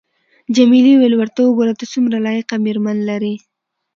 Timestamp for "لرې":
3.09-3.35